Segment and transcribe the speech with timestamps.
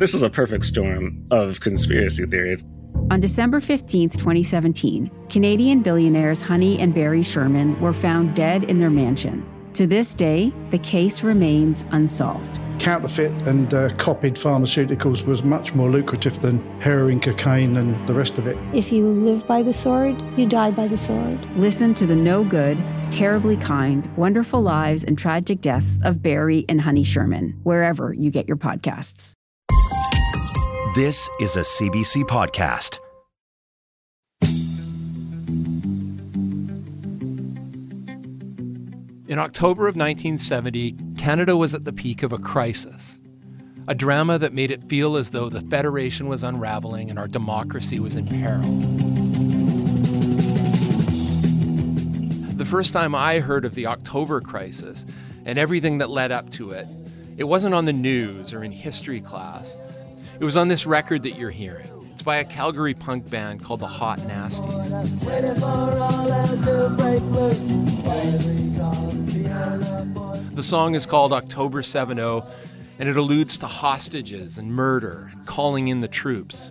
[0.00, 2.64] This is a perfect storm of conspiracy theories.
[3.10, 8.88] On December 15, 2017, Canadian billionaires Honey and Barry Sherman were found dead in their
[8.88, 9.46] mansion.
[9.74, 12.58] To this day, the case remains unsolved.
[12.78, 18.38] Counterfeit and uh, copied pharmaceuticals was much more lucrative than heroin, cocaine, and the rest
[18.38, 18.56] of it.
[18.72, 21.38] If you live by the sword, you die by the sword.
[21.56, 22.78] Listen to the no good,
[23.12, 28.48] terribly kind, wonderful lives, and tragic deaths of Barry and Honey Sherman, wherever you get
[28.48, 29.34] your podcasts.
[30.94, 32.98] This is a CBC podcast.
[39.28, 43.20] In October of 1970, Canada was at the peak of a crisis.
[43.86, 48.00] A drama that made it feel as though the Federation was unraveling and our democracy
[48.00, 48.68] was in peril.
[52.56, 55.06] The first time I heard of the October crisis
[55.44, 56.86] and everything that led up to it,
[57.36, 59.76] it wasn't on the news or in history class.
[60.38, 61.88] It was on this record that you're hearing.
[62.12, 64.90] It's by a Calgary punk band called the Hot Nasties.
[70.54, 72.42] The song is called October 70,
[72.98, 76.70] and it alludes to hostages and murder and calling in the troops.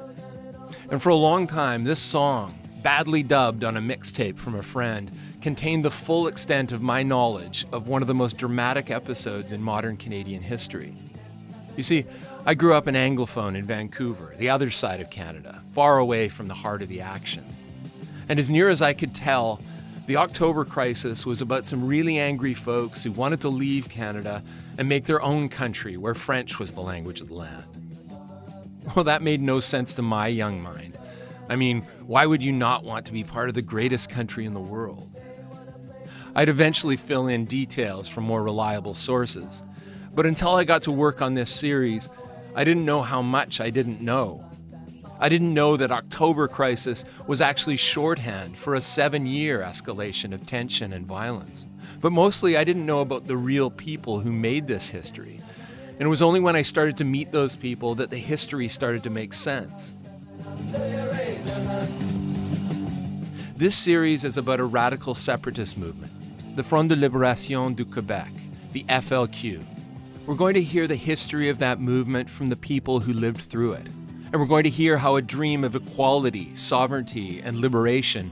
[0.91, 5.09] And for a long time, this song, badly dubbed on a mixtape from a friend,
[5.41, 9.61] contained the full extent of my knowledge of one of the most dramatic episodes in
[9.61, 10.93] modern Canadian history.
[11.77, 12.05] You see,
[12.45, 16.47] I grew up an Anglophone in Vancouver, the other side of Canada, far away from
[16.47, 17.45] the heart of the action.
[18.27, 19.61] And as near as I could tell,
[20.07, 24.43] the October crisis was about some really angry folks who wanted to leave Canada
[24.77, 27.63] and make their own country where French was the language of the land.
[28.95, 30.97] Well, that made no sense to my young mind.
[31.47, 34.53] I mean, why would you not want to be part of the greatest country in
[34.53, 35.08] the world?
[36.39, 39.61] I'd eventually fill in details from more reliable sources.
[40.15, 42.07] But until I got to work on this series,
[42.55, 44.45] I didn't know how much I didn't know.
[45.19, 50.45] I didn't know that October crisis was actually shorthand for a seven year escalation of
[50.45, 51.65] tension and violence.
[51.99, 55.41] But mostly, I didn't know about the real people who made this history.
[55.99, 59.03] And it was only when I started to meet those people that the history started
[59.03, 59.93] to make sense.
[63.57, 66.13] This series is about a radical separatist movement,
[66.59, 68.27] the Front de Libération du Québec,
[68.73, 69.63] the FLQ,
[70.25, 73.71] we're going to hear the history of that movement from the people who lived through
[73.71, 73.85] it.
[73.85, 78.29] And we're going to hear how a dream of equality, sovereignty, and liberation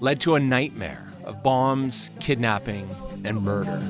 [0.00, 2.90] led to a nightmare of bombs, kidnapping,
[3.22, 3.80] and murder.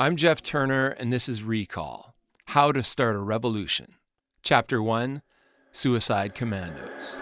[0.00, 2.14] I'm Jeff Turner, and this is Recall
[2.46, 3.96] How to Start a Revolution.
[4.42, 5.20] Chapter 1
[5.70, 7.14] Suicide Commandos.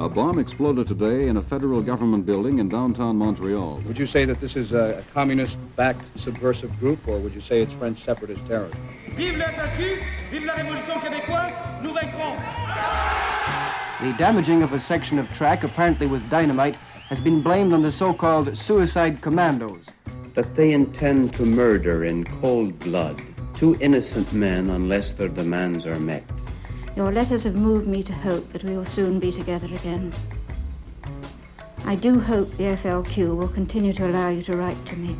[0.00, 3.82] A bomb exploded today in a federal government building in downtown Montreal.
[3.86, 7.60] Would you say that this is a, communist backed subversive group, or would you say
[7.60, 8.80] it's French separatist terrorism?
[9.10, 9.50] Vive la
[10.30, 11.82] Vive la Révolution québécoise!
[11.82, 12.38] Nous vaincrons!
[14.00, 16.76] The damaging of a section of track, apparently with dynamite,
[17.10, 19.84] has been blamed on the so called suicide commandos.
[20.32, 23.20] That they intend to murder in cold blood
[23.54, 26.24] two innocent men unless their demands are met.
[26.96, 30.12] Your letters have moved me to hope that we will soon be together again.
[31.84, 35.16] I do hope the FLQ will continue to allow you to write to me.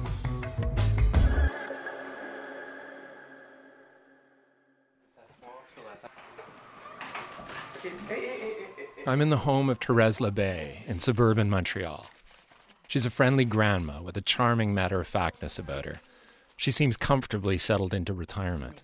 [9.06, 12.06] I'm in the home of Therese Lebay in suburban Montreal.
[12.86, 16.00] She's a friendly grandma with a charming matter of factness about her.
[16.56, 18.82] She seems comfortably settled into retirement.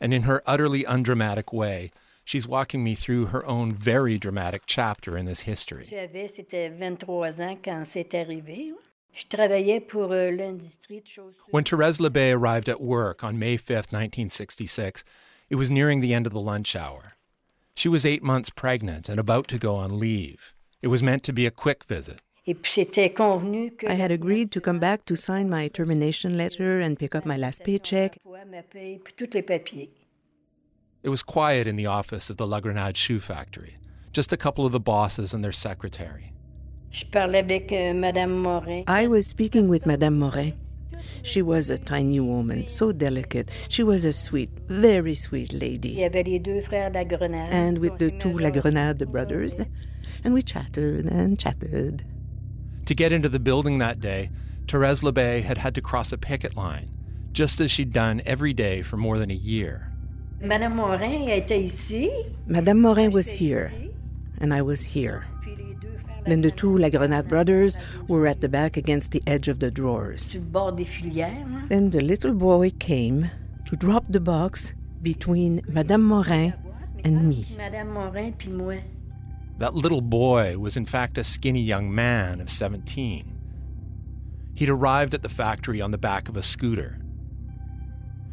[0.00, 1.90] And in her utterly undramatic way,
[2.30, 5.84] She's walking me through her own very dramatic chapter in this history.
[5.90, 6.06] Euh,
[11.50, 15.02] when Therese Lebay arrived at work on May 5, 1966,
[15.48, 17.16] it was nearing the end of the lunch hour.
[17.74, 20.54] She was eight months pregnant and about to go on leave.
[20.82, 22.20] It was meant to be a quick visit.
[22.46, 27.36] I had agreed to come back to sign my termination letter and pick up my
[27.36, 28.18] last paycheck.
[31.02, 33.78] It was quiet in the office of the La Grenade shoe factory,
[34.12, 36.34] just a couple of the bosses and their secretary.
[36.92, 40.52] Euh, I was speaking with Madame Morin.
[41.22, 43.50] She was a tiny woman, so delicate.
[43.68, 46.02] She was a sweet, very sweet lady.
[46.04, 49.62] And with the two La Grenade brothers.
[50.22, 52.04] And we chatted and chatted.
[52.84, 54.30] To get into the building that day,
[54.68, 56.90] Therese Lebay had had to cross a picket line,
[57.32, 59.89] just as she'd done every day for more than a year.
[60.42, 62.10] Madame Morin était ici.
[62.46, 63.72] Madame Morin was here,
[64.38, 65.24] and I was here.
[66.26, 67.76] Then the two Lagrenade brothers
[68.08, 70.28] were at the back against the edge of the drawers.
[70.28, 73.30] Then the little boy came
[73.66, 74.72] to drop the box
[75.02, 76.54] between Madame Morin
[77.04, 77.46] and me.
[79.58, 83.36] That little boy was in fact a skinny young man of 17.
[84.54, 86.98] He'd arrived at the factory on the back of a scooter.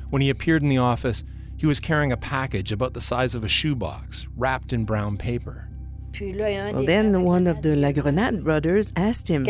[0.09, 1.23] When he appeared in the office,
[1.57, 5.69] he was carrying a package about the size of a shoebox, wrapped in brown paper.
[6.73, 9.43] Well, then one of the Lagrenade brothers asked him,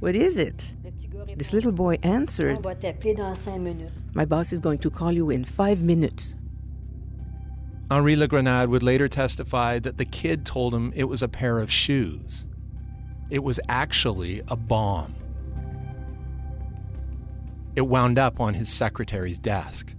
[0.00, 0.66] What is it?
[1.36, 2.64] This little boy answered,
[4.14, 6.34] My boss is going to call you in five minutes.
[7.90, 11.70] Henri Lagrenade would later testify that the kid told him it was a pair of
[11.70, 12.44] shoes.
[13.30, 15.14] It was actually a bomb.
[17.76, 19.92] It wound up on his secretary's desk.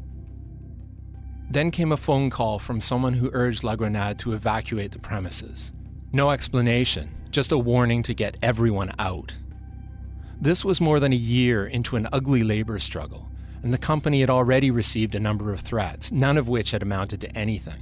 [1.49, 5.71] Then came a phone call from someone who urged Lagrenade to evacuate the premises.
[6.11, 9.37] No explanation, just a warning to get everyone out.
[10.39, 13.31] This was more than a year into an ugly labor struggle,
[13.63, 17.21] and the company had already received a number of threats, none of which had amounted
[17.21, 17.81] to anything.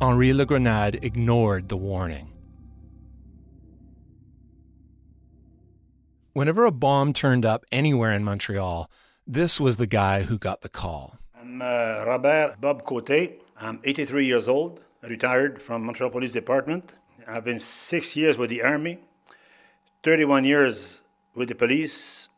[0.00, 2.28] Henri Lagrenade ignored the warning.
[6.32, 8.90] Whenever a bomb turned up anywhere in Montreal,
[9.26, 11.18] this was the guy who got the call.
[11.52, 13.42] I'm uh, Robert Bob Cote.
[13.58, 16.94] I'm 83 years old, retired from Montreal Police Department.
[17.28, 19.00] I've been six years with the Army,
[20.02, 21.02] 31 years
[21.34, 22.30] with the police.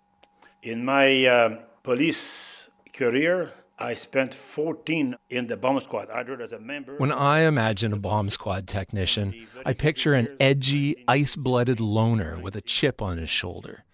[0.64, 6.58] In my uh, police career, I spent 14 in the bomb squad, either as a
[6.58, 6.96] member.
[6.96, 12.56] When I imagine a bomb squad technician, I picture an edgy, ice blooded loner with
[12.56, 13.84] a chip on his shoulder.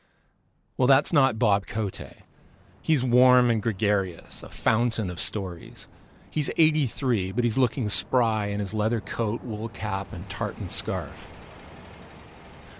[0.79, 2.01] Well, that's not Bob Cote.
[2.91, 5.87] He's warm and gregarious, a fountain of stories.
[6.29, 11.29] He's 83, but he's looking spry in his leather coat, wool cap, and tartan scarf.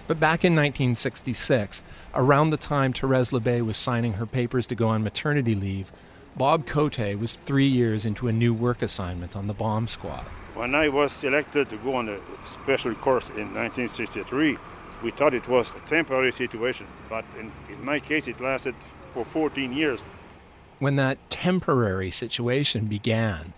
[0.07, 1.81] But back in 1966,
[2.13, 5.93] around the time Therese Lebay was signing her papers to go on maternity leave,
[6.35, 10.25] Bob Cote was three years into a new work assignment on the bomb squad.
[10.55, 14.57] When I was selected to go on a special course in 1963,
[15.03, 18.75] we thought it was a temporary situation, but in, in my case, it lasted
[19.13, 20.01] for 14 years.
[20.79, 23.53] When that temporary situation began,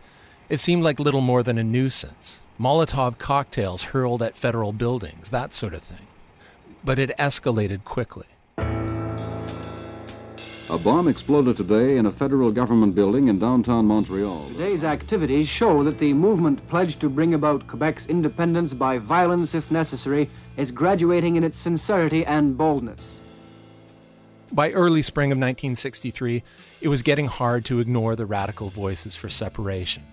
[0.49, 2.41] it seemed like little more than a nuisance.
[2.59, 6.07] Molotov cocktails hurled at federal buildings, that sort of thing.
[6.83, 8.27] But it escalated quickly.
[10.69, 14.47] A bomb exploded today in a federal government building in downtown Montreal.
[14.49, 19.69] Today's activities show that the movement pledged to bring about Quebec's independence by violence if
[19.71, 22.99] necessary is graduating in its sincerity and boldness.
[24.53, 26.43] By early spring of 1963,
[26.79, 30.03] it was getting hard to ignore the radical voices for separation.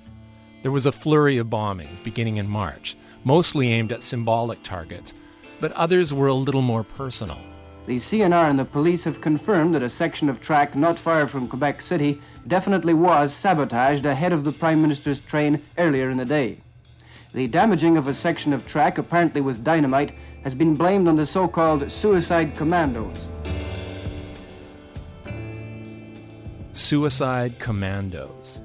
[0.63, 5.13] There was a flurry of bombings beginning in March, mostly aimed at symbolic targets,
[5.61, 7.37] but others were a little more personal.
[7.85, 11.47] The CNR and the police have confirmed that a section of track not far from
[11.47, 16.63] Quebec City definitely was sabotaged ahead of the Prime Minister's train earlier in the day.
[17.35, 20.15] The damaging of a section of track, apparently with dynamite,
[20.45, 23.21] has been blamed on the so called suicide commandos.
[26.81, 28.61] Suicide commandos.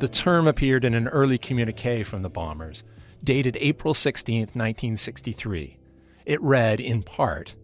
[0.00, 2.82] The term appeared in an early communique from the bombers,
[3.22, 5.78] dated April 16, 1963.
[6.26, 7.54] It read, in part,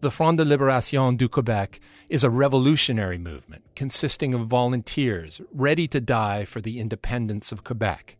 [0.00, 1.78] the Front de Libération du Québec
[2.08, 8.16] is a revolutionary movement consisting of volunteers ready to die for the independence of Quebec.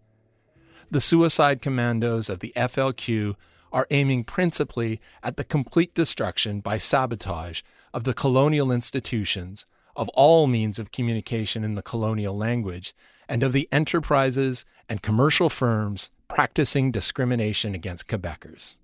[0.93, 3.35] The suicide commandos of the FLQ
[3.73, 7.63] are aiming principally at the complete destruction by sabotage
[7.93, 9.67] of the colonial institutions,
[10.01, 12.95] of all means of communication in the colonial language,
[13.29, 18.77] and of the enterprises and commercial firms practicing discrimination against Quebecers.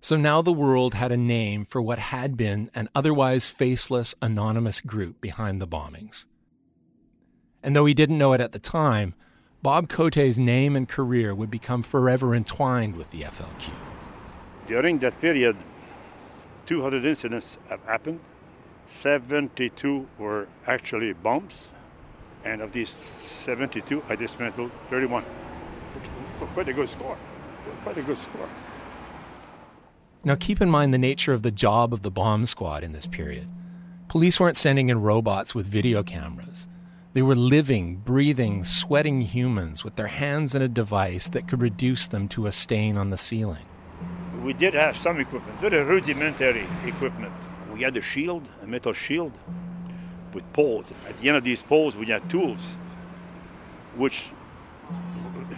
[0.00, 4.80] So now the world had a name for what had been an otherwise faceless, anonymous
[4.80, 6.24] group behind the bombings.
[7.60, 9.14] And though he didn't know it at the time,
[9.60, 13.72] Bob Cote's name and career would become forever entwined with the FLQ.
[14.68, 15.56] During that period,
[16.66, 18.20] 200 incidents have happened.
[18.86, 21.70] 72 were actually bombs,
[22.44, 25.24] and of these 72, I dismantled 31.
[26.54, 27.16] Quite a good score.
[27.82, 28.48] Quite a good score.
[30.24, 33.06] Now, keep in mind the nature of the job of the bomb squad in this
[33.06, 33.48] period.
[34.08, 36.66] Police weren't sending in robots with video cameras.
[37.12, 42.06] They were living, breathing, sweating humans with their hands in a device that could reduce
[42.06, 43.64] them to a stain on the ceiling.
[44.44, 47.32] We did have some equipment, very rudimentary equipment.
[47.80, 49.32] We had a shield, a metal shield,
[50.34, 50.92] with poles.
[51.08, 52.62] At the end of these poles, we had tools,
[53.96, 54.26] which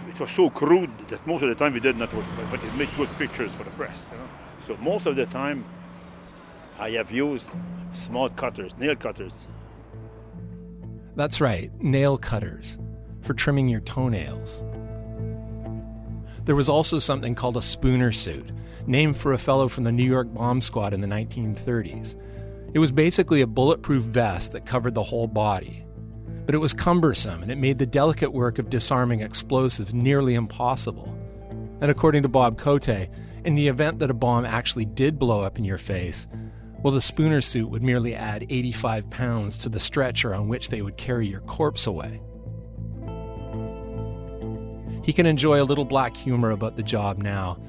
[0.07, 2.73] it was so crude that most of the time we did not work, but it
[2.75, 4.07] made good pictures for the press.
[4.09, 4.27] You know?
[4.61, 5.65] So most of the time,
[6.79, 7.49] I have used
[7.91, 9.49] small cutters, nail cutters.
[11.17, 12.77] That's right, nail cutters
[13.21, 14.63] for trimming your toenails.
[16.45, 18.49] There was also something called a spooner suit,
[18.85, 22.15] named for a fellow from the New York bomb squad in the 1930s.
[22.73, 25.85] It was basically a bulletproof vest that covered the whole body.
[26.45, 31.17] But it was cumbersome and it made the delicate work of disarming explosives nearly impossible.
[31.79, 32.89] And according to Bob Cote,
[33.45, 36.27] in the event that a bomb actually did blow up in your face,
[36.81, 40.81] well, the Spooner suit would merely add 85 pounds to the stretcher on which they
[40.81, 42.21] would carry your corpse away.
[45.03, 47.59] He can enjoy a little black humor about the job now,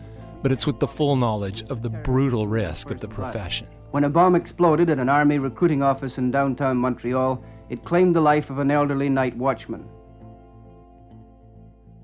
[0.42, 3.66] but it's with the full knowledge of the brutal risk of the profession.
[3.90, 8.20] When a bomb exploded at an army recruiting office in downtown Montreal, it claimed the
[8.20, 9.84] life of an elderly night watchman.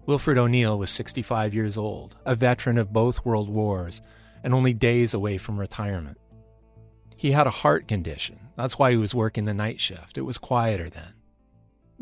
[0.06, 4.02] Wilfred O'Neill was 65 years old, a veteran of both world wars,
[4.42, 6.18] and only days away from retirement.
[7.16, 8.40] He had a heart condition.
[8.56, 10.18] That's why he was working the night shift.
[10.18, 11.14] It was quieter then.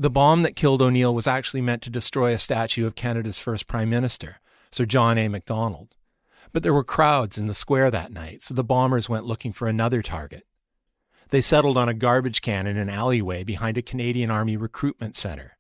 [0.00, 3.66] The bomb that killed O'Neill was actually meant to destroy a statue of Canada's first
[3.66, 4.38] Prime Minister,
[4.70, 5.26] Sir John A.
[5.26, 5.96] Macdonald.
[6.52, 9.66] But there were crowds in the square that night, so the bombers went looking for
[9.66, 10.46] another target.
[11.30, 15.58] They settled on a garbage can in an alleyway behind a Canadian Army recruitment center.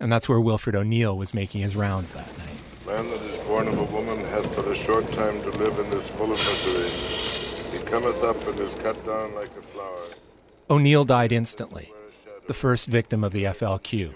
[0.00, 2.56] And that's where Wilfred O'Neill was making his rounds that night.
[2.86, 5.90] Man that is born of a woman hath but a short time to live in
[5.90, 6.88] this full of misery.
[7.70, 10.06] He cometh up and is cut down like a flower.
[10.70, 11.92] O'Neill died instantly,
[12.46, 14.14] the first victim of the FLQ.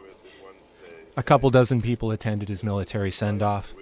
[1.17, 3.75] A couple dozen people attended his military send off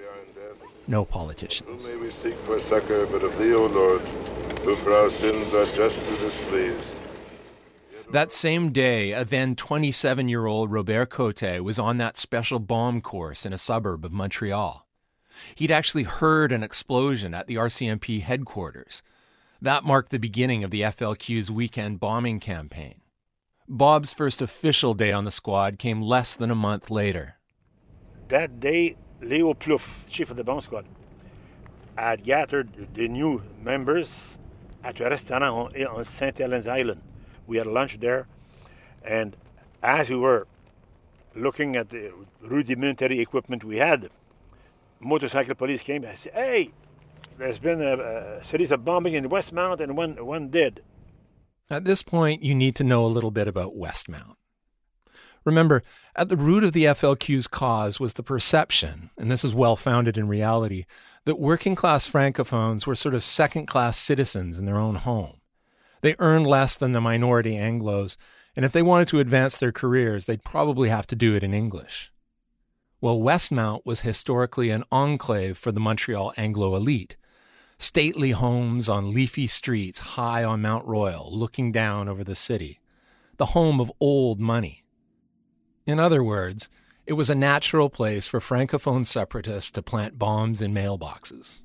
[0.88, 1.84] no politicians.
[1.84, 4.00] Who may we seek for succor but of thee, O Lord,
[4.62, 6.94] who for our sins are justly displeased?
[8.12, 13.00] That same day, a then 27 year old Robert Cote was on that special bomb
[13.00, 14.86] course in a suburb of Montreal.
[15.56, 19.02] He'd actually heard an explosion at the RCMP headquarters.
[19.60, 23.00] That marked the beginning of the FLQ's weekend bombing campaign.
[23.68, 27.34] Bob's first official day on the squad came less than a month later.
[28.28, 30.84] That day, Leo Plouffe, chief of the bomb squad,
[31.96, 34.38] had gathered the new members
[34.84, 36.38] at a restaurant on, eh, on St.
[36.38, 37.00] Helens Island.
[37.48, 38.28] We had lunch there,
[39.02, 39.36] and
[39.82, 40.46] as we were
[41.34, 44.10] looking at the rudimentary equipment we had,
[45.00, 46.70] motorcycle police came and said, "Hey,
[47.36, 50.82] there's been a, a series of bombing in Westmount and one one dead."
[51.68, 54.36] At this point, you need to know a little bit about Westmount.
[55.44, 55.82] Remember,
[56.14, 60.18] at the root of the FLQ's cause was the perception, and this is well founded
[60.18, 60.86] in reality,
[61.24, 65.40] that working class Francophones were sort of second class citizens in their own home.
[66.02, 68.16] They earned less than the minority Anglos,
[68.54, 71.54] and if they wanted to advance their careers, they'd probably have to do it in
[71.54, 72.12] English.
[73.00, 77.16] Well, Westmount was historically an enclave for the Montreal Anglo elite.
[77.78, 82.80] Stately homes on leafy streets high on Mount Royal, looking down over the city.
[83.36, 84.84] The home of old money.
[85.86, 86.70] In other words,
[87.06, 91.62] it was a natural place for Francophone separatists to plant bombs in mailboxes.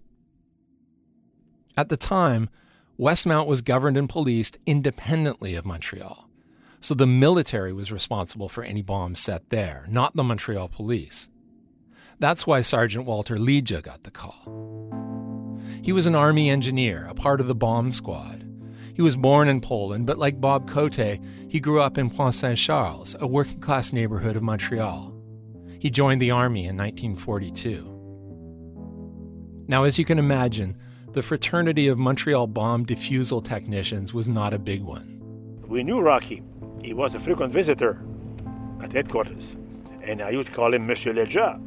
[1.78, 2.50] At the time,
[3.00, 6.30] Westmount was governed and policed independently of Montreal,
[6.82, 11.30] so the military was responsible for any bombs set there, not the Montreal police.
[12.20, 15.11] That's why Sergeant Walter Leja got the call.
[15.84, 18.46] He was an army engineer, a part of the bomb squad.
[18.94, 22.58] He was born in Poland, but like Bob Cote, he grew up in Pointe Saint
[22.58, 25.12] Charles, a working class neighborhood of Montreal.
[25.80, 27.88] He joined the army in 1942.
[29.68, 30.78] Now, as you can imagine,
[31.14, 35.20] the fraternity of Montreal bomb defusal technicians was not a big one.
[35.68, 36.44] We knew Rocky.
[36.84, 38.00] He was a frequent visitor
[38.82, 39.56] at headquarters.
[40.04, 41.60] And I used to call him Monsieur Leja.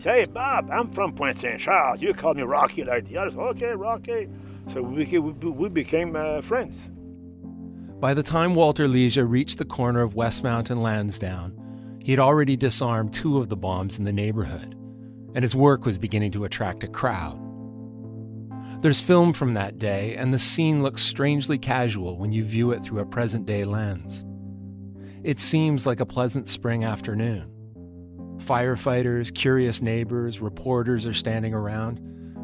[0.00, 2.00] He said, Hey, Bob, I'm from Pointe Saint Charles.
[2.00, 3.34] You call me Rocky like the others.
[3.36, 4.30] Okay, Rocky.
[4.72, 6.90] So we became, we became uh, friends.
[8.00, 12.56] By the time Walter Leja reached the corner of Westmount and Lansdowne, he had already
[12.56, 14.74] disarmed two of the bombs in the neighborhood,
[15.34, 17.38] and his work was beginning to attract a crowd.
[18.80, 22.82] There's film from that day, and the scene looks strangely casual when you view it
[22.82, 24.24] through a present day lens.
[25.22, 27.49] It seems like a pleasant spring afternoon.
[28.40, 31.98] Firefighters, curious neighbors, reporters are standing around,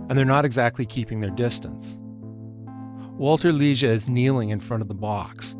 [0.08, 1.98] and they're not exactly keeping their distance.
[3.16, 5.56] Walter Leja is kneeling in front of the box.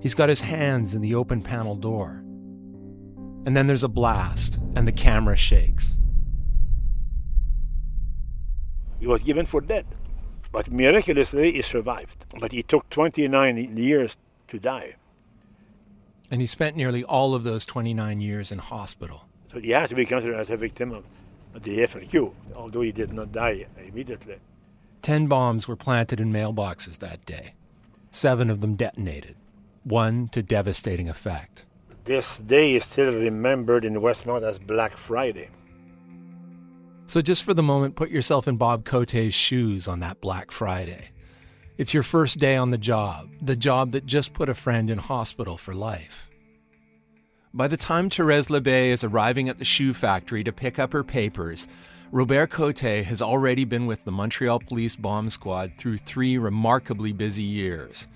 [0.00, 2.20] He's got his hands in the open panel door.
[3.46, 5.98] And then there's a blast, and the camera shakes.
[8.98, 9.86] He was given for dead,
[10.50, 12.24] but miraculously he survived.
[12.40, 14.16] But he took 29 years
[14.48, 14.96] to die.
[16.30, 19.28] And he spent nearly all of those 29 years in hospital.
[19.54, 21.04] So he has to be considered as a victim of,
[21.62, 24.38] the FLQ, although he did not die immediately.
[25.02, 27.54] Ten bombs were planted in mailboxes that day.
[28.10, 29.36] Seven of them detonated,
[29.84, 31.66] one to devastating effect.
[32.06, 35.50] This day is still remembered in Westmount as Black Friday.
[37.06, 41.10] So, just for the moment, put yourself in Bob Cote's shoes on that Black Friday.
[41.78, 44.98] It's your first day on the job, the job that just put a friend in
[44.98, 46.28] hospital for life.
[47.56, 51.04] By the time Therese Lebay is arriving at the shoe factory to pick up her
[51.04, 51.68] papers,
[52.10, 57.44] Robert Cote has already been with the Montreal Police Bomb Squad through three remarkably busy
[57.44, 58.08] years.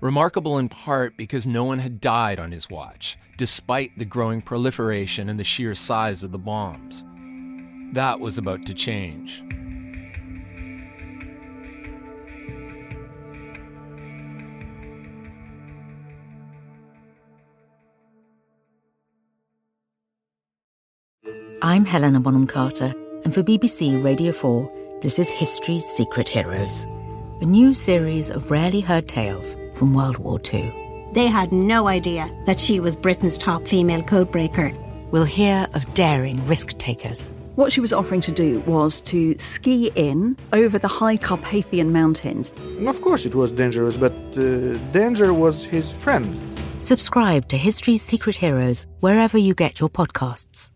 [0.00, 5.28] Remarkable in part because no one had died on his watch, despite the growing proliferation
[5.28, 7.04] and the sheer size of the bombs.
[7.94, 9.44] That was about to change.
[21.64, 22.92] I'm Helena Bonham Carter,
[23.22, 26.82] and for BBC Radio 4, this is History's Secret Heroes,
[27.40, 30.74] a new series of rarely heard tales from World War II.
[31.12, 34.76] They had no idea that she was Britain's top female codebreaker.
[35.12, 39.92] We'll hear of daring risk takers what she was offering to do was to ski
[39.94, 42.50] in over the high Carpathian mountains.
[42.86, 46.34] Of course, it was dangerous, but uh, danger was his friend.
[46.80, 50.71] Subscribe to History's Secret Heroes wherever you get your podcasts.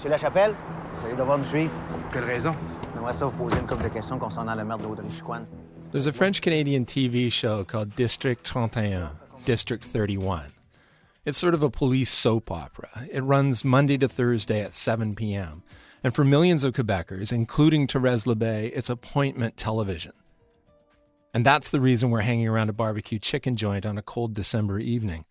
[0.00, 0.54] Monsieur Lachapelle,
[0.94, 1.70] vous allez devoir nous suivre.
[1.90, 2.54] Pour quelle raison?
[2.94, 5.04] J'aimerais ça vous poser une couple de questions concernant le meurtre d'Audrey
[5.92, 9.10] There's a French Canadian TV show called District 31,
[9.44, 10.52] District 31.
[11.26, 12.88] It's sort of a police soap opera.
[13.12, 15.64] It runs Monday to Thursday at 7 p.m.
[16.02, 20.14] And for millions of Quebecers, including Therese Lebay, it's appointment television.
[21.34, 24.78] And that's the reason we're hanging around a barbecue chicken joint on a cold December
[24.78, 25.26] evening.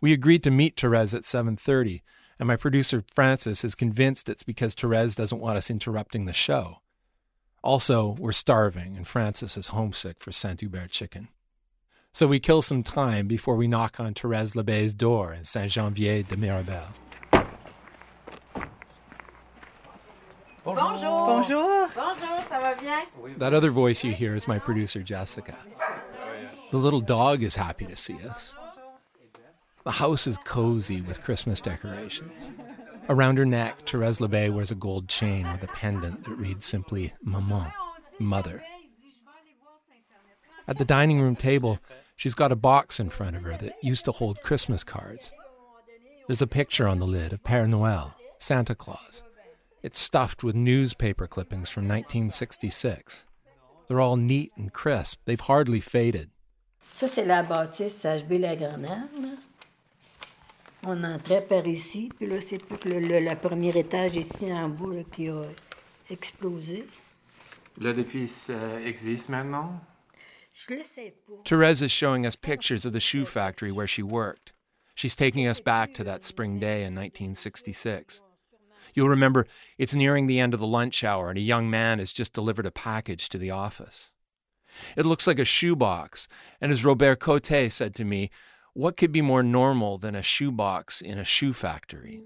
[0.00, 2.02] We agreed to meet Therese at 7:30,
[2.38, 6.78] and my producer Francis is convinced it's because Therese doesn't want us interrupting the show.
[7.62, 11.28] Also, we're starving and Francis is homesick for Saint-Hubert chicken.
[12.12, 16.22] So we kill some time before we knock on Therese Lebay's door in Saint Janvier
[16.22, 16.88] de Mirabel.
[20.64, 21.26] Bonjour.
[21.26, 21.88] Bonjour.
[21.94, 23.06] Bonjour, ça va bien?
[23.38, 25.56] That other voice you hear is my producer Jessica.
[26.70, 28.52] The little dog is happy to see us.
[29.84, 32.50] The house is cozy with Christmas decorations.
[33.08, 37.14] Around her neck, Therese Lebay wears a gold chain with a pendant that reads simply
[37.22, 37.72] Maman,
[38.18, 38.62] Mother.
[40.66, 41.78] At the dining room table,
[42.18, 45.30] She's got a box in front of her that used to hold Christmas cards.
[46.26, 49.22] There's a picture on the lid of Père Noël, Santa Claus.
[49.84, 53.24] It's stuffed with newspaper clippings from 1966.
[53.86, 55.20] They're all neat and crisp.
[55.26, 56.30] They've hardly faded.
[56.98, 58.56] Ça, c'est la bâtisse HB-La
[60.90, 64.94] On entrait par ici, puis là, c'est le, le, le, premier étage ici en bas
[64.94, 65.42] là, qui a
[66.08, 66.86] explosé.
[67.76, 69.82] L'édifice euh, existe maintenant?
[71.44, 74.54] Therese is showing us pictures of the shoe factory where she worked.
[74.94, 78.22] She's taking us back to that spring day in 1966.
[78.94, 79.46] You'll remember
[79.76, 82.64] it's nearing the end of the lunch hour and a young man has just delivered
[82.64, 84.10] a package to the office.
[84.96, 86.28] It looks like a shoebox,
[86.62, 88.30] and as Robert Cote said to me,
[88.78, 92.22] what could be more normal than a shoebox in a shoe factory?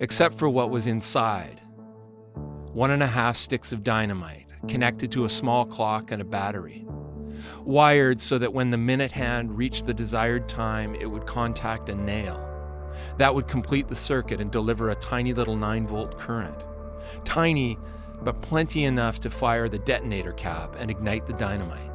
[0.00, 1.60] Except for what was inside
[2.72, 6.84] one and a half sticks of dynamite connected to a small clock and a battery.
[7.60, 11.94] Wired so that when the minute hand reached the desired time, it would contact a
[11.94, 12.44] nail.
[13.18, 16.64] That would complete the circuit and deliver a tiny little 9 volt current.
[17.24, 17.78] Tiny,
[18.22, 21.92] but plenty enough to fire the detonator cap and ignite the dynamite.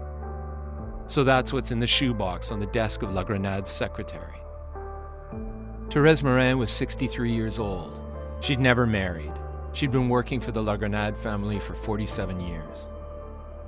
[1.07, 4.39] So that's what's in the shoebox on the desk of La Grenade's secretary.
[5.89, 7.99] Therese Morin was 63 years old.
[8.41, 9.31] She'd never married.
[9.73, 12.87] She'd been working for the La Grenade family for 47 years.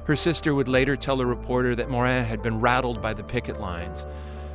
[0.06, 3.60] Her sister would later tell a reporter that Morin had been rattled by the picket
[3.60, 4.06] lines,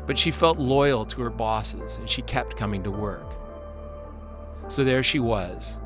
[0.07, 3.35] but she felt loyal to her bosses and she kept coming to work.
[4.69, 5.79] So there she was,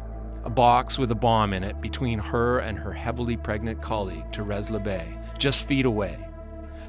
[0.44, 4.68] a box with a bomb in it between her and her heavily pregnant colleague, Therese
[4.68, 6.23] Lebay, just feet away,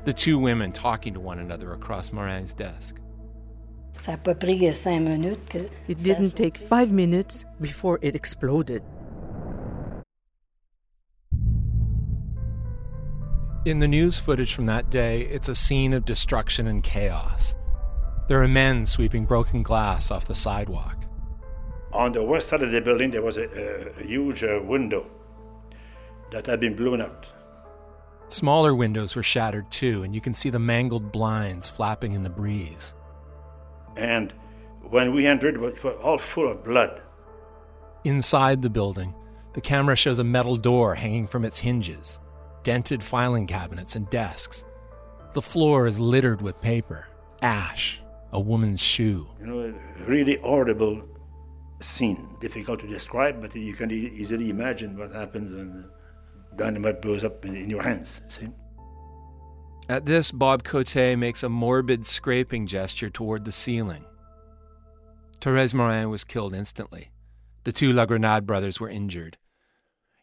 [0.06, 2.96] the two women talking to one another across Morin's desk.
[5.88, 8.84] It didn't take five minutes before it exploded.
[13.66, 17.56] In the news footage from that day, it's a scene of destruction and chaos.
[18.28, 21.06] There are men sweeping broken glass off the sidewalk.
[21.92, 25.08] On the west side of the building, there was a, a, a huge uh, window
[26.32, 27.26] that had been blown out.
[28.36, 32.30] Smaller windows were shattered too, and you can see the mangled blinds flapping in the
[32.30, 32.94] breeze.
[33.96, 34.34] And
[34.90, 37.02] When we entered, it was all full of blood.
[38.04, 39.14] Inside the building,
[39.54, 42.20] the camera shows a metal door hanging from its hinges,
[42.62, 44.66] dented filing cabinets and desks.
[45.32, 47.08] The floor is littered with paper,
[47.42, 48.02] ash,
[48.34, 49.30] a woman's shoe.
[49.40, 51.02] You know, a really horrible
[51.80, 52.28] scene.
[52.42, 55.86] Difficult to describe, but you can easily imagine what happens when
[56.58, 58.22] dynamite blows up in, in your hands.
[58.28, 58.48] See?
[59.88, 64.06] At this, Bob Cote makes a morbid scraping gesture toward the ceiling.
[65.42, 67.12] Therese Morin was killed instantly.
[67.66, 69.38] The two Lagrenade brothers were injured.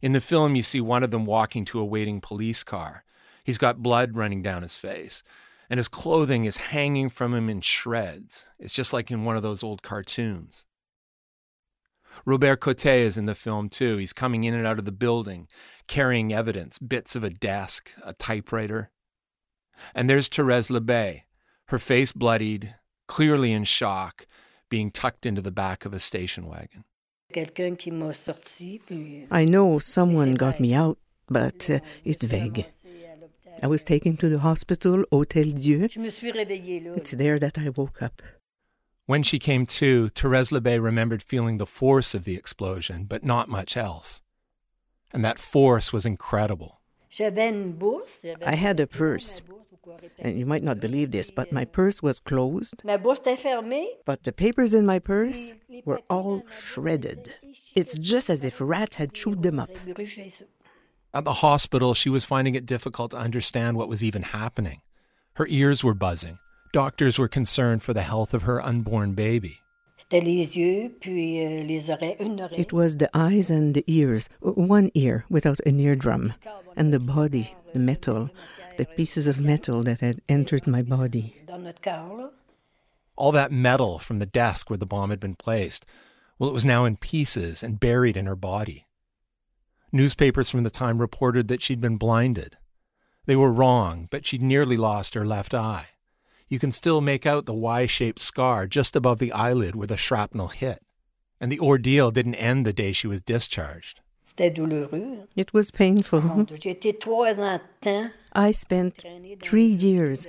[0.01, 3.05] In the film, you see one of them walking to a waiting police car.
[3.45, 5.23] He's got blood running down his face,
[5.71, 8.51] and his clothing is hanging from him in shreds.
[8.59, 10.65] It's just like in one of those old cartoons.
[12.25, 13.97] Robert Cote is in the film too.
[13.97, 15.47] He's coming in and out of the building,
[15.87, 18.91] carrying evidence, bits of a desk, a typewriter.
[19.95, 21.23] And there's Therese Lebay,
[21.67, 22.75] her face bloodied,
[23.09, 24.27] clearly in shock,
[24.69, 26.85] being tucked into the back of a station wagon.
[29.31, 32.67] I know someone got me out, but uh, it's vague.
[33.63, 35.89] I was taken to the hospital, Hôtel Dieu.
[36.97, 38.23] It's there that I woke up.
[39.07, 43.49] When she came to, Therese Lebay remembered feeling the force of the explosion, but not
[43.49, 44.23] much else.
[45.13, 46.81] And that force was incredible.
[48.47, 49.43] I had a purse.
[50.19, 52.75] And you might not believe this, but my purse was closed.
[52.85, 55.53] But the papers in my purse
[55.85, 57.35] were all shredded.
[57.75, 59.71] It's just as if rats had chewed them up.
[61.15, 64.81] At the hospital, she was finding it difficult to understand what was even happening.
[65.35, 66.39] Her ears were buzzing.
[66.73, 69.62] Doctors were concerned for the health of her unborn baby.
[70.11, 70.25] It
[72.73, 76.35] was the eyes and the ears, one ear without an eardrum,
[76.77, 78.31] and the body, the metal,
[78.77, 81.41] the pieces of metal that had entered my body.
[83.17, 85.85] All that metal from the desk where the bomb had been placed,
[86.39, 88.87] well, it was now in pieces and buried in her body.
[89.93, 92.57] Newspapers from the time reported that she'd been blinded.
[93.27, 95.89] They were wrong, but she'd nearly lost her left eye.
[96.53, 99.97] You can still make out the Y shaped scar just above the eyelid where the
[99.97, 100.83] shrapnel hit.
[101.41, 104.01] And the ordeal didn't end the day she was discharged.
[104.37, 106.47] It was painful.
[108.35, 109.03] I spent
[109.43, 110.27] three years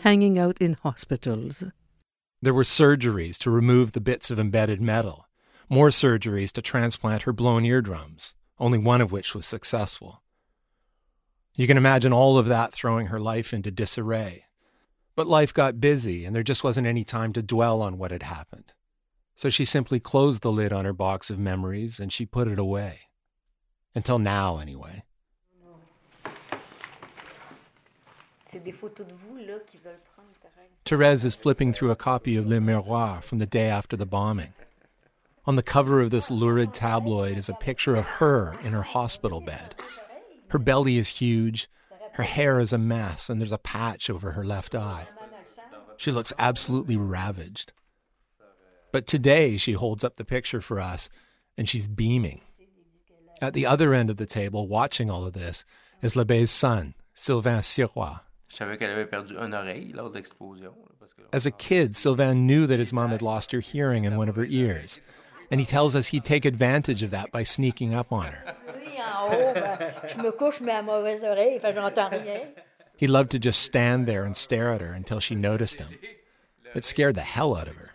[0.00, 1.62] hanging out in hospitals.
[2.40, 5.28] There were surgeries to remove the bits of embedded metal,
[5.68, 10.22] more surgeries to transplant her blown eardrums, only one of which was successful.
[11.54, 14.45] You can imagine all of that throwing her life into disarray.
[15.16, 18.22] But life got busy, and there just wasn't any time to dwell on what had
[18.22, 18.72] happened.
[19.36, 22.58] So she simply closed the lid on her box of memories and she put it
[22.58, 23.00] away.
[23.94, 25.02] Until now, anyway.
[30.86, 34.54] Therese is flipping through a copy of Le Miroir from the day after the bombing.
[35.44, 39.42] On the cover of this lurid tabloid is a picture of her in her hospital
[39.42, 39.74] bed.
[40.48, 41.68] Her belly is huge,
[42.16, 45.06] her hair is a mess, and there's a patch over her left eye.
[45.98, 47.72] She looks absolutely ravaged.
[48.90, 51.10] But today she holds up the picture for us,
[51.58, 52.40] and she's beaming.
[53.42, 55.66] At the other end of the table, watching all of this,
[56.00, 58.20] is Lebay's son, Sylvain Sirois.
[61.34, 64.36] As a kid, Sylvain knew that his mom had lost her hearing in one of
[64.36, 65.00] her ears,
[65.50, 68.56] and he tells us he'd take advantage of that by sneaking up on her.
[72.96, 75.90] He loved to just stand there and stare at her until she noticed him.
[76.74, 77.90] It scared the hell out of her.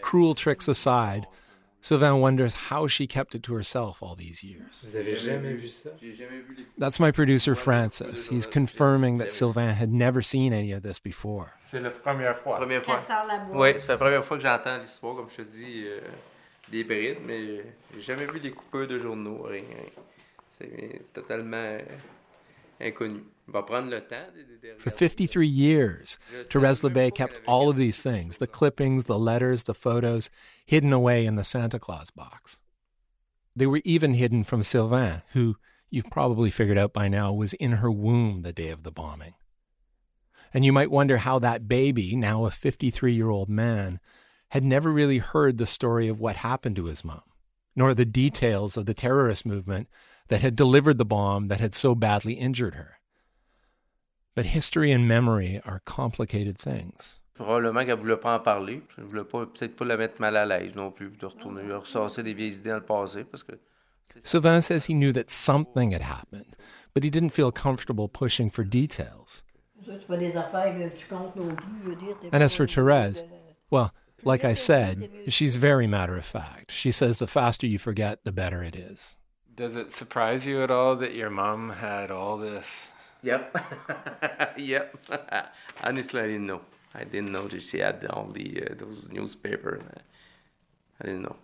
[0.00, 1.26] Cruel tricks aside,
[1.82, 4.86] Sylvain wonders how she kept it to herself all these years.
[6.76, 8.28] That's my producer Francis.
[8.28, 11.54] He's confirming that Sylvain had never seen any of this before.
[11.66, 12.58] C'est la première fois.
[12.58, 13.00] Première fois.
[13.52, 16.00] Oui, c'est la première fois que j'entends l'histoire, comme je te dis, euh,
[16.70, 17.64] des brides, mais
[17.94, 19.62] j'ai jamais vu les coupeurs de journaux, rien.
[20.58, 21.80] C'est totalement euh,
[22.80, 23.22] inconnu.
[23.52, 24.30] Va prendre le temps.
[24.78, 26.18] For 53 years,
[26.50, 30.30] Therese Lebay kept all of these things the clippings, the letters, the photos
[30.64, 32.58] hidden away in the Santa Claus box.
[33.56, 35.56] They were even hidden from Sylvain, who,
[35.90, 39.34] you've probably figured out by now, was in her womb the day of the bombing.
[40.54, 43.98] And you might wonder how that baby, now a 53 year old man,
[44.50, 47.22] had never really heard the story of what happened to his mom,
[47.74, 49.88] nor the details of the terrorist movement
[50.28, 52.99] that had delivered the bomb that had so badly injured her.
[54.34, 57.18] But history and memory are complicated things.
[57.34, 58.82] Probablement qu'elle ne voulait pas en parler.
[58.96, 61.62] Elle ne voulait pas, peut-être pas la mettre mal à l'aise non plus, de retourner,
[61.72, 63.52] ressasser des vieilles idées dans le passé, parce que
[64.24, 66.56] Sylvain says he knew that something had happened,
[66.94, 69.42] but he didn't feel comfortable pushing for details.
[72.32, 73.24] And as for Therese,
[73.70, 73.92] well,
[74.24, 76.70] like I said, she's very matter of fact.
[76.72, 79.16] She says the faster you forget, the better it is.
[79.54, 82.90] Does it surprise you at all that your mom had all this?
[83.22, 83.56] Yep.
[84.56, 84.96] yep.
[85.82, 86.60] Honestly, I didn't know.
[86.94, 89.80] I didn't know that she had all the uh, those newspaper.
[91.00, 91.36] I didn't know.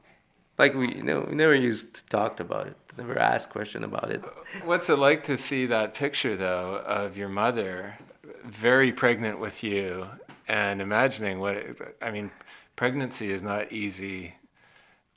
[0.58, 2.76] Like we, you know, we never used to talk about it.
[2.96, 4.22] Never asked question about it.
[4.64, 7.98] What's it like to see that picture though of your mother,
[8.44, 10.06] very pregnant with you,
[10.48, 12.30] and imagining what it, I mean,
[12.74, 14.34] pregnancy is not easy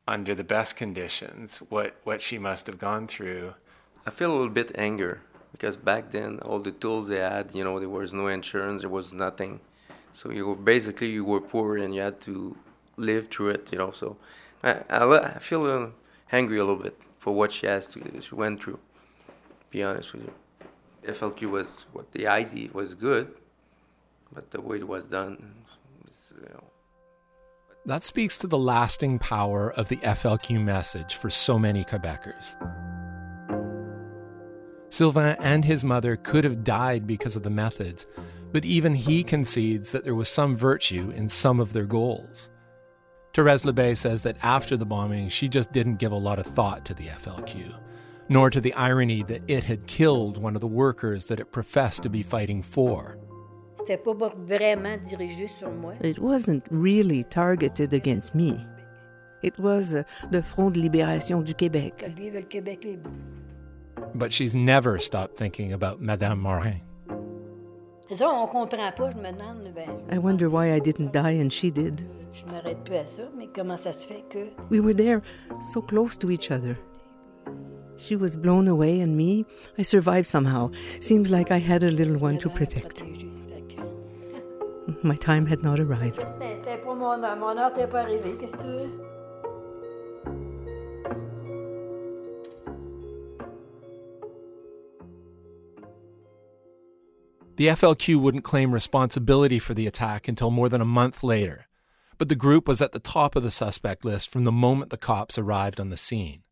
[0.07, 1.57] under the best conditions.
[1.69, 3.53] What what she must have gone through.
[4.05, 5.21] I feel a little bit anger
[5.59, 8.89] because back then all the tools they had, you know, there was no insurance, there
[8.89, 9.59] was nothing.
[10.13, 12.55] So you were basically you were poor and you had to
[12.95, 13.91] live through it, you know.
[13.91, 14.15] So
[14.63, 15.87] I, I, I feel uh,
[16.31, 18.79] angry a little bit for what she has to, she went through.
[19.69, 20.33] Be honest with you,
[21.13, 23.35] FLQ was what the idea was good,
[24.33, 25.53] but the way it was done,
[26.41, 26.63] you know.
[27.85, 32.55] That speaks to the lasting power of the FLQ message for so many Quebecers.
[34.89, 38.07] Sylvain and his mother could have died because of the methods,
[38.51, 42.49] but even he concedes that there was some virtue in some of their goals.
[43.33, 46.83] Therese Lebay says that after the bombing, she just didn't give a lot of thought
[46.85, 47.79] to the FLQ,
[48.27, 52.01] nor to the irony that it had killed one of the workers that it professed
[52.03, 53.19] to be fighting for.
[56.01, 58.65] It wasn't really targeted against me.
[59.41, 62.03] It was uh, the Front de Libération du Québec.
[64.15, 66.81] But she's never stopped thinking about Madame Morin.
[70.09, 72.09] I wonder why I didn't die and she did.
[74.69, 75.21] We were there,
[75.71, 76.77] so close to each other.
[77.97, 79.45] She was blown away, and me,
[79.77, 80.71] I survived somehow.
[81.01, 83.03] Seems like I had a little one to protect.
[85.03, 86.25] My time had not arrived.
[97.59, 101.67] The FLQ wouldn't claim responsibility for the attack until more than a month later,
[102.17, 104.97] but the group was at the top of the suspect list from the moment the
[104.97, 106.43] cops arrived on the scene.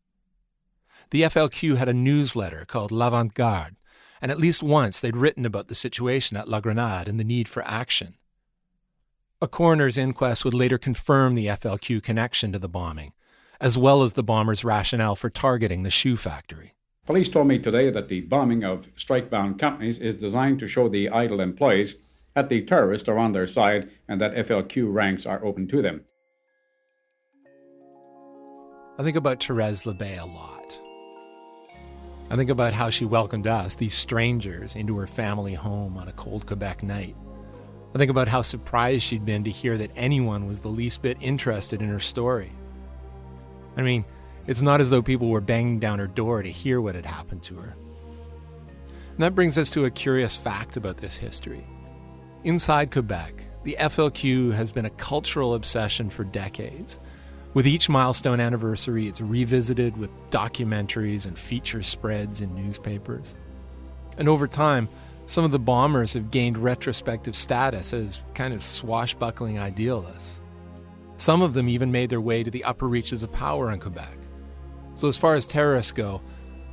[1.08, 3.76] The FLQ had a newsletter called L'Avant Garde,
[4.20, 7.48] and at least once they'd written about the situation at La Grenade and the need
[7.48, 8.18] for action.
[9.40, 13.14] A coroner's inquest would later confirm the FLQ connection to the bombing,
[13.62, 16.74] as well as the bombers' rationale for targeting the shoe factory.
[17.08, 20.90] Police told me today that the bombing of strike bound companies is designed to show
[20.90, 21.94] the idle employees
[22.34, 26.04] that the terrorists are on their side and that FLQ ranks are open to them.
[28.98, 30.78] I think about Therese Lebay a lot.
[32.28, 36.12] I think about how she welcomed us, these strangers, into her family home on a
[36.12, 37.16] cold Quebec night.
[37.94, 41.16] I think about how surprised she'd been to hear that anyone was the least bit
[41.22, 42.52] interested in her story.
[43.78, 44.04] I mean,
[44.48, 47.42] it's not as though people were banging down her door to hear what had happened
[47.44, 47.76] to her.
[49.12, 51.66] And that brings us to a curious fact about this history.
[52.44, 56.98] Inside Quebec, the FLQ has been a cultural obsession for decades.
[57.52, 63.34] With each milestone anniversary, it's revisited with documentaries and feature spreads in newspapers.
[64.16, 64.88] And over time,
[65.26, 70.40] some of the bombers have gained retrospective status as kind of swashbuckling idealists.
[71.18, 74.17] Some of them even made their way to the upper reaches of power in Quebec.
[74.98, 76.20] So, as far as terrorists go,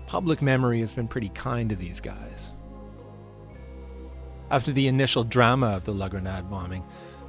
[0.08, 2.54] public memory has been pretty kind to these guys.
[4.50, 6.84] After the initial drama of the La Grenade bombing,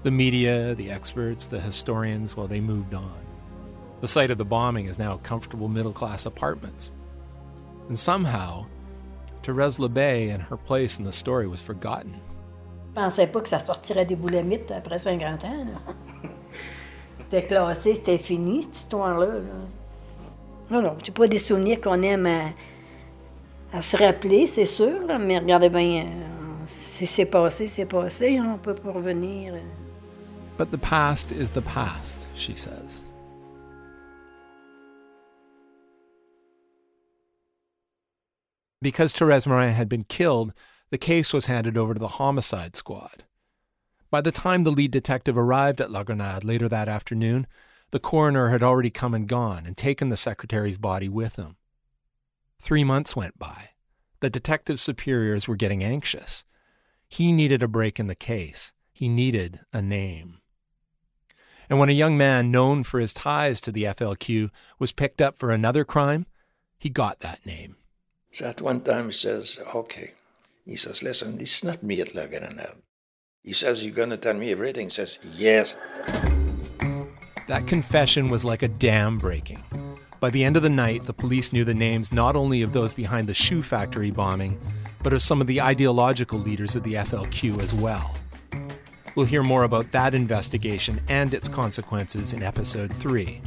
[0.04, 3.12] the media, the experts, the historians, well, they moved on.
[4.00, 6.92] The site of the bombing is now comfortable middle class apartments.
[7.88, 8.64] And somehow,
[9.42, 12.22] Therese Lebay and her place in the story was forgotten.
[12.94, 15.66] pensais pas que ça sortirait des boulamites après 50 ans.
[17.18, 19.40] C'était classé, c'était fini, cette histoire-là.
[20.68, 22.52] Pas des souvenirs qu'on aime à,
[23.72, 28.40] à, se rappeler, c'est sûr, là, mais regardez bien, euh, si c'est passé, c'est passé,
[28.40, 29.54] on peut pas revenir.
[29.54, 29.60] Euh.
[30.56, 33.02] But the past is the past, she says.
[38.82, 40.52] Because Therese Morin had been killed,
[40.90, 43.24] the case was handed over to the homicide squad.
[44.10, 47.46] By the time the lead detective arrived at La Grenade later that afternoon,
[47.90, 51.56] the coroner had already come and gone and taken the secretary's body with him.
[52.60, 53.70] Three months went by.
[54.20, 56.44] The detective's superiors were getting anxious.
[57.08, 58.72] He needed a break in the case.
[58.92, 60.40] He needed a name.
[61.68, 65.36] And when a young man known for his ties to the FLQ was picked up
[65.36, 66.26] for another crime,
[66.78, 67.76] he got that name.
[68.32, 70.12] So at one time he says, okay,
[70.64, 72.82] He says, listen, it's not me at La Grenade.
[73.44, 74.86] He says, you're going to tell me everything?
[74.86, 75.76] He says, yes.
[77.46, 79.62] That confession was like a dam breaking.
[80.18, 82.92] By the end of the night, the police knew the names not only of those
[82.92, 84.58] behind the shoe factory bombing,
[85.00, 88.16] but of some of the ideological leaders of the FLQ as well.
[89.14, 93.40] We'll hear more about that investigation and its consequences in episode 3.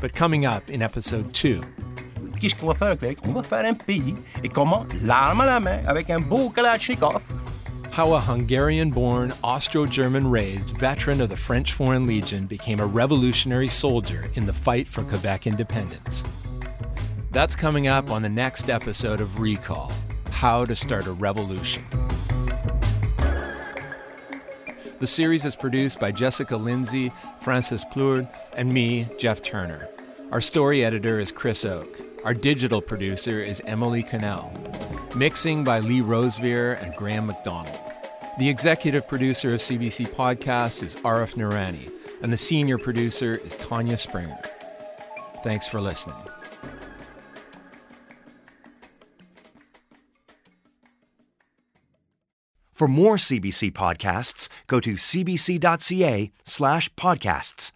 [0.00, 1.60] But coming up in episode 2.
[2.40, 2.96] Qu'est-ce qu'on va va
[7.92, 12.86] how a Hungarian born, Austro German raised veteran of the French Foreign Legion became a
[12.86, 16.24] revolutionary soldier in the fight for Quebec independence.
[17.32, 19.92] That's coming up on the next episode of Recall
[20.30, 21.84] How to Start a Revolution.
[24.98, 28.26] The series is produced by Jessica Lindsay, Francis Plourde,
[28.56, 29.86] and me, Jeff Turner.
[30.30, 32.00] Our story editor is Chris Oke.
[32.24, 34.50] Our digital producer is Emily Cannell.
[35.14, 37.81] Mixing by Lee Rosevere and Graham McDonald.
[38.38, 41.92] The executive producer of CBC Podcasts is Arif Noorani,
[42.22, 44.38] and the senior producer is Tanya Springer.
[45.44, 46.16] Thanks for listening.
[52.72, 57.72] For more CBC podcasts, go to cbc.ca slash podcasts.